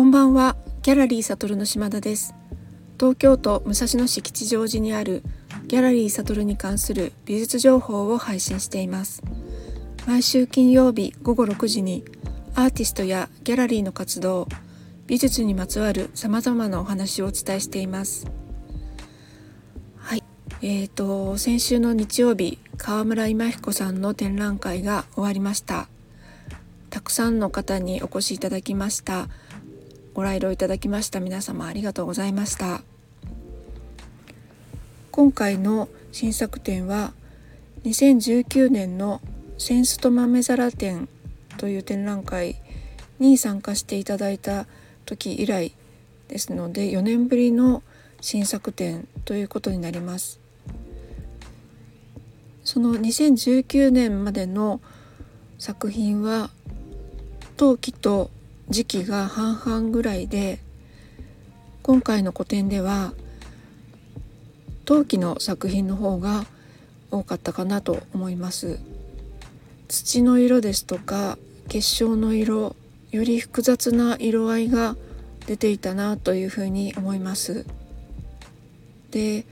[0.00, 2.34] こんばんは、ギャラリーサトルの島田です。
[2.98, 5.22] 東京都武蔵野市吉祥寺にある
[5.66, 9.22] ギャラリーサトルに関する美術情報を配信しています。
[10.06, 12.02] 毎週金曜日午後6時に
[12.54, 14.48] アーティストやギャラリーの活動、
[15.06, 18.26] 美術にまつわる様々なお話をお伝えしています。
[19.98, 20.24] はい、
[20.62, 25.90] えーと先週の日曜日、川村今彦さんの展覧会が終わりました。
[26.88, 29.28] たくさんの方にお越しいただきました。
[30.20, 32.82] ご来場いただきました皆様ありがとうございました。
[35.10, 37.14] 今回の新作展は
[37.84, 39.22] 2019年の
[39.56, 41.08] センスと豆皿展
[41.56, 42.60] という展覧会
[43.18, 44.66] に参加していただいた
[45.06, 45.74] 時以来
[46.28, 47.82] ですので4年ぶりの
[48.20, 50.38] 新作展ということになります。
[52.62, 54.82] その2019年までの
[55.58, 56.50] 作品は
[57.56, 58.30] 陶器と
[58.70, 60.60] 時期が半々ぐらいで
[61.82, 63.12] 今回の個展では
[64.84, 66.44] 陶器の作品の方が
[67.10, 68.78] 多かったかなと思います。
[69.88, 71.36] 土の色ですとか
[71.68, 72.76] 結晶の色
[73.10, 74.96] より複雑な色合いが
[75.46, 77.66] 出ていたなというふうに思います。
[79.10, 79.46] で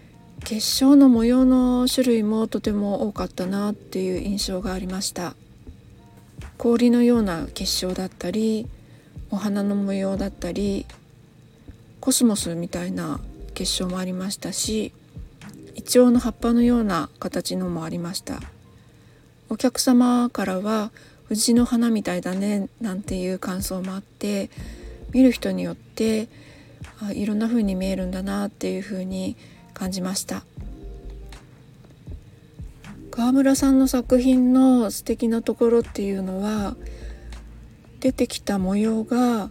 [0.44, 5.34] 結晶の模様の種類もとても多かったなっていう印象がありました。
[6.56, 8.68] 氷のような結晶だったり
[9.30, 10.86] お花の模様だったり
[12.00, 13.20] コスモスみたいな
[13.54, 14.92] 結晶もありましたし
[15.74, 18.40] イチョウの葉っぱのような形のもありました。
[19.48, 20.90] お客様からは
[21.26, 24.50] 藤の花みたいだねなんていう感想もあって
[25.12, 26.28] 見る人によって
[27.00, 29.36] あいろんな風に見えるんだなっていう風に
[29.72, 30.44] 感じました。
[33.10, 36.76] 川村さんの作品の素敵なところっていうのは
[38.00, 39.50] 出てきた模様が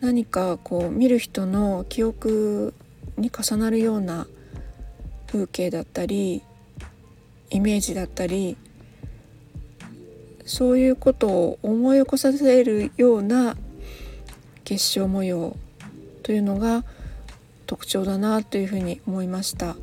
[0.00, 2.74] 何かこう見る人の記憶
[3.16, 4.26] に重なるような
[5.26, 6.42] 風景だったり
[7.50, 8.56] イメージだったり
[10.44, 13.56] そういうことを思い起こさせるような
[14.64, 15.56] 結晶模様
[16.22, 16.84] というのが
[17.66, 19.76] 特徴だなというふうに思いました。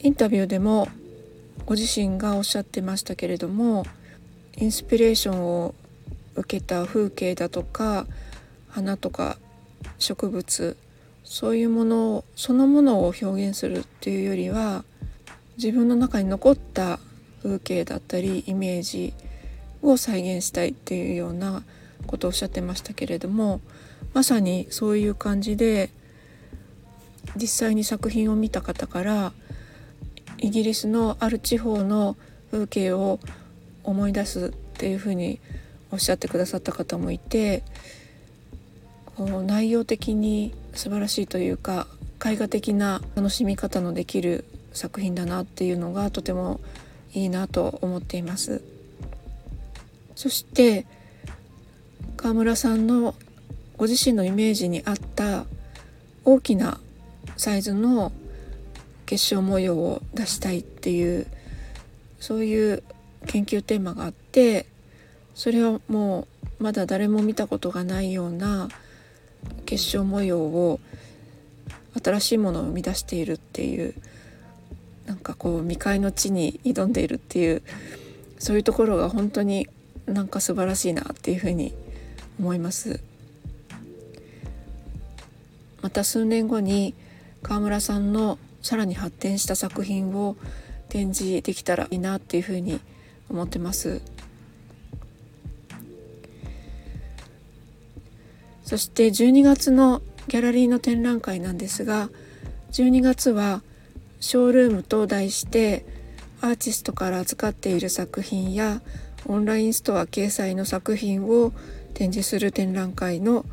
[0.00, 0.88] インタビューでも
[1.66, 3.84] ご自身がおっしゃってましたけれども
[4.56, 5.74] インスピレーションを
[6.38, 8.06] 受けた風景だとか
[8.68, 9.36] 花とか
[9.98, 10.76] 植物
[11.24, 14.84] そういうものをそのものを表現するっていうよりは
[15.56, 17.00] 自分の中に残った
[17.42, 19.12] 風景だったりイメージ
[19.82, 21.62] を再現したいっていうような
[22.06, 23.60] ことをおっしゃってましたけれども
[24.14, 25.90] まさにそういう感じで
[27.36, 29.32] 実際に作品を見た方から
[30.38, 32.16] イギリスのある地方の
[32.50, 33.18] 風景を
[33.84, 35.40] 思い出すっていうふうに
[35.90, 37.62] おっしゃってくださった方もいて
[39.16, 41.86] こう内容的に素晴らしいというか
[42.24, 46.60] 絵画的な楽しみ方のできる作品だなっていうのがとても
[47.14, 48.62] いいなと思っています。
[50.14, 50.84] そして
[52.16, 53.14] 川村さんの
[53.76, 55.46] ご自身のイメージに合った
[56.24, 56.80] 大きな
[57.36, 58.12] サイズの
[59.06, 61.26] 結晶模様を出したいっていう
[62.18, 62.82] そういう
[63.26, 64.66] 研究テーマがあって
[65.38, 66.26] それはも
[66.58, 68.68] うまだ誰も見たことがないような
[69.66, 70.80] 結晶模様を
[72.02, 73.94] 新しいものを生み出しているっていう
[75.06, 77.62] なんかこう未開の地に挑んでいるっていう
[78.40, 79.68] そういうところが本当に
[80.06, 81.72] なんか素晴らしいなっていうふうに
[82.40, 82.98] 思います。
[85.82, 86.94] また数年後に
[87.44, 90.36] 川村さんのさらに発展した作品を
[90.88, 92.80] 展示できたらいいなっていうふうに
[93.30, 94.02] 思ってます。
[98.68, 102.10] そして12月のギャラリーの展覧会なんですが
[102.72, 103.62] 12月は
[104.20, 105.86] ショールームと題して
[106.42, 108.82] アーティストから預かっている作品や
[109.24, 111.54] オンラインストア掲載の作品を
[111.94, 113.46] 展示する展覧会の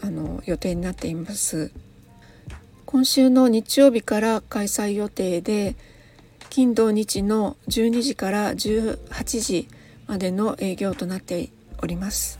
[0.00, 1.70] あの予定になっています。
[2.86, 5.76] 今週の日曜日から開催予定で
[6.48, 9.68] 金土日の12時から18時
[10.06, 11.50] までの営業となって
[11.82, 12.37] おります。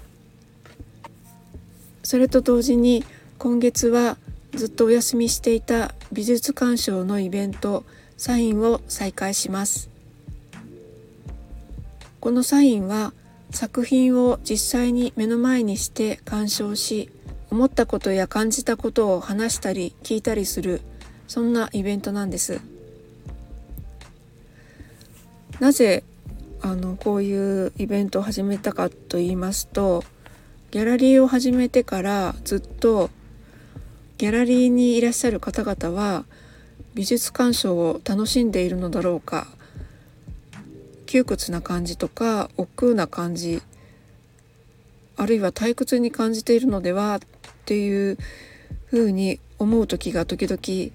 [2.08, 3.04] それと同時に
[3.36, 4.16] 今月は
[4.54, 7.84] ずっとお休みしていた美術鑑賞のイベント
[8.16, 9.90] サインを再開します。
[12.18, 13.12] このサインは
[13.50, 17.10] 作品を実際に目の前にして鑑賞し
[17.50, 20.80] 思ったことや感じたことを話したり聞いたりする
[21.26, 22.62] そんなイベントなんです。
[25.60, 26.04] なぜ
[26.62, 30.04] あのこういうイベントを始めたかと言いますと
[30.70, 33.08] ギャラリーを始めてからずっと
[34.18, 36.26] ギャラリーにいらっしゃる方々は
[36.92, 39.46] 美術鑑賞を楽しんでいるのだろうか
[41.06, 43.62] 窮屈な感じとか億劫な感じ
[45.16, 47.18] あるいは退屈に感じているのではっ
[47.64, 48.18] ていう
[48.86, 50.92] ふうに思う時が時々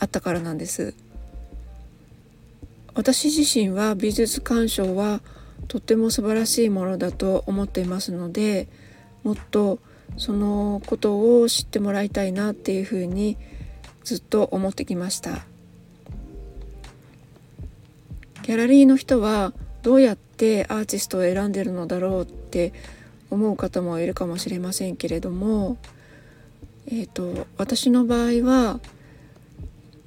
[0.00, 0.94] あったからなんです。
[2.94, 5.20] 私自身は美術鑑賞は
[5.66, 8.68] とっても素晴らしいものだと思っていますので
[9.28, 9.78] もっと
[10.16, 13.36] そのことを知ってもらいたいなっていうふうに
[14.04, 15.44] ずっと思ってきました。
[18.42, 19.52] ギャラリーの人は
[19.82, 22.72] どうやってアーティストを選んでるのだろうって
[23.30, 25.76] 思う方もいるかもしれませんけれども、
[26.86, 28.80] えーと私の場合は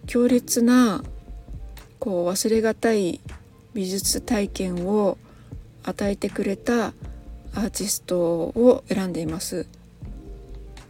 [0.08, 1.04] 強烈な
[2.00, 3.22] こう忘れがたい
[3.76, 5.20] 美術体験を
[5.84, 6.94] 与えてくれた
[7.54, 9.68] アーティストを選んでいます。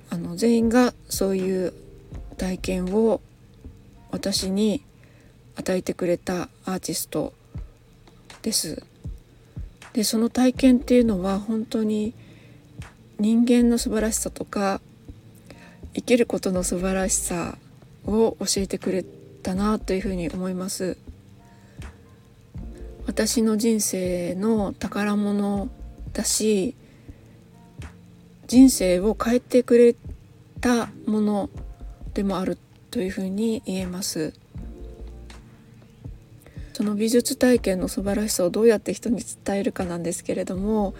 [0.09, 1.73] あの全員がそういう
[2.37, 3.21] 体験を
[4.11, 4.83] 私に
[5.55, 7.33] 与えてくれたアーティスト
[8.41, 8.83] です。
[9.93, 12.13] でその体験っていうのは本当に
[13.19, 14.81] 人間の素晴らしさとか
[15.93, 17.57] 生きることの素晴らしさ
[18.05, 19.03] を教えてくれ
[19.43, 20.97] たなというふうに思います。
[23.07, 25.69] 私の人生の宝物
[26.13, 26.75] だし
[28.47, 29.95] 人生を変えてくれ
[30.59, 31.49] たもの
[32.13, 32.57] でもある
[32.89, 34.33] というふうに言えます。
[36.73, 40.95] その美術体験の素晴らしさをどうやって人に伝えるかなんですけれども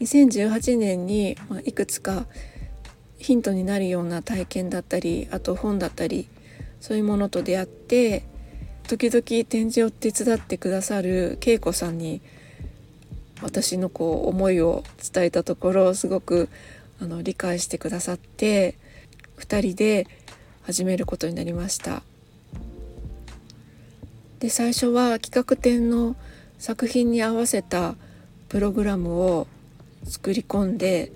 [0.00, 2.26] 2018年にいくつか
[3.18, 6.28] ヒントになるような体験だったりあと本だったり
[6.80, 8.24] そういうものと出会って
[8.88, 12.22] 時々展示を手伝ってくださる恵子さんに
[13.42, 16.48] 私のこう思いを伝えたところすごく
[17.00, 18.76] あの理解してくださって
[19.38, 20.06] 2人で
[20.62, 22.02] 始めることになりました。
[24.40, 26.16] で最初は企画展の
[26.58, 27.94] 作品に合わせた
[28.48, 29.46] プログラムを
[30.04, 31.12] 作り込んで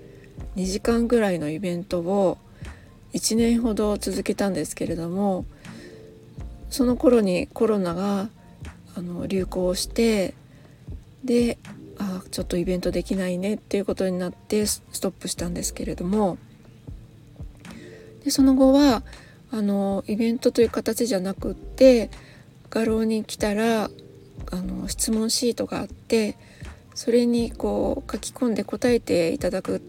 [0.55, 2.37] 2時間ぐらいのイベントを
[3.13, 5.45] 1年ほど続けたんですけれども
[6.69, 8.29] その頃にコロナが
[8.95, 10.33] あの流行して
[11.23, 11.57] で
[12.01, 16.37] あちょっとイベントできないねっていうことになってストップしたんですけれども。
[18.23, 19.03] でその後は
[19.51, 22.09] あのイベントという形じゃなくって
[22.69, 23.89] 画廊に来たら
[24.51, 26.37] あの質問シートがあって
[26.93, 29.81] それにこう書き込んで答えていただく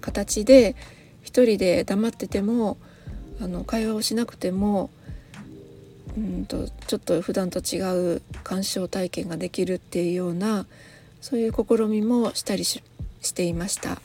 [0.00, 0.76] 形で
[1.22, 2.78] 一人で黙ってても
[3.40, 4.90] あの会話をしなくても
[6.16, 7.80] うんとちょっと普段と違
[8.16, 10.66] う鑑賞体験ができるっていうような
[11.20, 12.82] そういう試みもしたりし
[13.34, 14.00] ていました。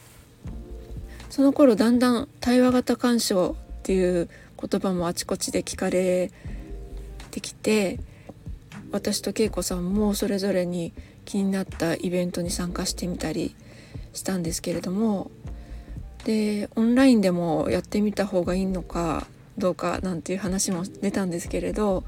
[1.30, 4.30] その頃だんだん対話型鑑賞っていう
[4.62, 6.32] 言葉もあちこちで聞かれ
[7.32, 8.00] てきて
[8.92, 10.94] 私と恵子さんもそれぞれに
[11.26, 13.54] 気になったイベントに参加してみたり
[14.14, 15.30] したんですけれども
[16.24, 19.28] でオンラインでもやってみた方がいいのか
[19.58, 22.06] どうかなんていう話も出たんですけれど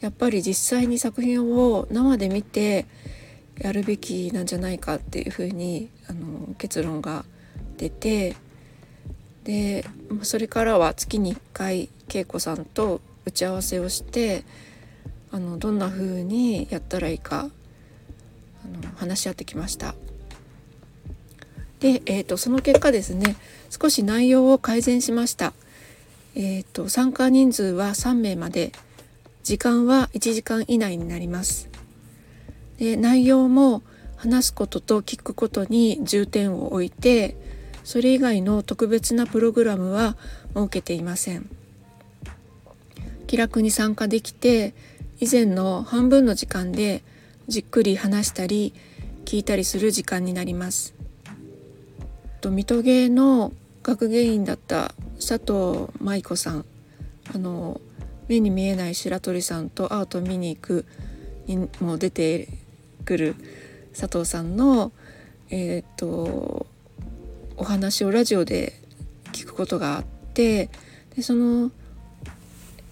[0.00, 2.86] やっぱり実際に作品を生で見て
[3.58, 7.24] やるべきなんじゃないかっていうふうにあの結論が
[7.78, 8.36] 出て
[9.44, 9.84] で
[10.22, 14.44] それからは月に1回恵子さんと打ち合わせをして
[15.32, 17.48] あのどんな風にやったらいいか
[18.64, 19.94] あの話し合ってきました。
[21.80, 23.36] で、えーと、その結果ですね
[23.70, 25.52] 少し内容を改善しました。
[26.34, 28.72] えーと、参加人数は3名まで
[29.42, 31.68] 時間は1時間以内になります
[32.78, 33.82] で内容も
[34.16, 37.36] 話すことと聞くことに重点を置いて
[37.84, 40.16] それ以外の特別なプログラムは
[40.54, 41.48] 設けていません。
[43.26, 44.74] 気楽に参加できて
[45.20, 47.02] 以前の半分の時間で
[47.48, 48.74] じっくり話したり
[49.24, 50.94] 聞いたりする時間になります。
[52.40, 53.52] と水戸芸の
[53.82, 56.64] 学芸員だった佐藤舞子さん
[57.34, 57.80] あの
[58.28, 60.84] 目に見えない白鳥さんとアート見に行く
[61.46, 62.48] にも出て
[63.06, 63.34] くる
[63.98, 64.92] 佐藤さんの
[65.48, 66.66] えっ、と
[67.56, 68.82] お話をラジオで
[69.32, 70.68] 聞くことがあって
[71.14, 71.70] でその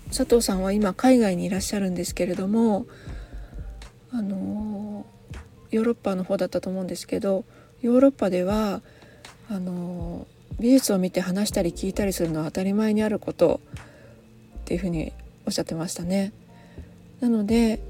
[0.09, 2.87] 佐藤さんは今海外にいらっしゃるんですけれども
[4.13, 5.05] あの
[5.71, 7.45] ヨーロッパの方だったと思うんですけど
[7.83, 8.81] ヨーロッパでは
[9.51, 10.27] あの
[10.61, 13.61] 美術を見て話したり聞いたりするのは当たり前にあること
[14.61, 15.13] っていうふうに
[15.47, 16.33] おっしゃってましたね。
[17.21, 17.81] なので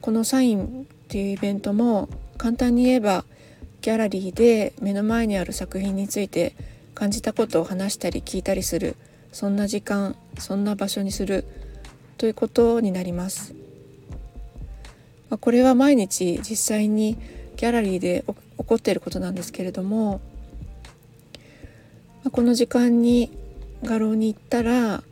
[0.00, 3.24] このサインっていうイベントも簡単に言えば
[3.82, 6.56] ギャラリーで目の前にある作品について
[6.92, 8.96] 感じたことを話したり聞いたりする
[9.30, 11.44] そんな時間そんな場所にする
[12.18, 13.54] ということになります。
[15.40, 17.16] これは毎日実際に
[17.56, 18.24] ギャラリーで
[18.58, 20.20] 起こっていることなんですけれども
[22.32, 23.30] この時間に
[23.84, 25.04] 画廊に行ったら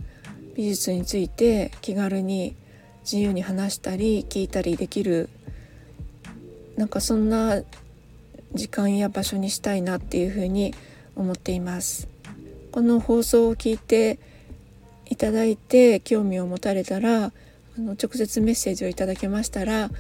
[0.57, 2.57] 美術について気軽に
[3.05, 5.29] 自由に話したり聞いたりできる
[6.77, 7.63] なんかそんな
[8.55, 10.75] 時間や場所にしたいなっていうふうに
[11.17, 12.09] 思っています。
[12.71, 14.19] この放送を聞いて
[15.07, 17.33] いただいて興味を持たれたらあ
[17.77, 19.91] の直接メッセージをいただけましたら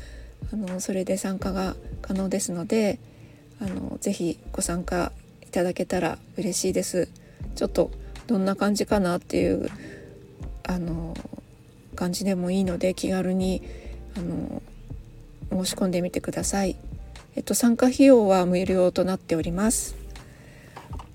[0.52, 2.99] あのそれで参加が可能ですので
[3.61, 5.12] あのぜひご参加
[5.43, 7.09] いただけたら嬉しいです。
[7.55, 7.91] ちょっと
[8.26, 9.69] どんな感じかなっていう
[10.67, 11.14] あの
[11.95, 13.62] 感じでもいいので気軽に
[14.17, 14.62] あの
[15.52, 16.76] 申し込んでみてください。
[17.35, 19.97] えっと、参加費用は無料となっております。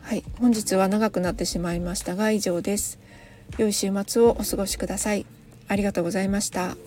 [0.01, 3.00] はい、本日は長くなってしまいましたが以上です。
[3.58, 5.25] 良い週末をお過ごしください。
[5.67, 6.87] ありがとうございました。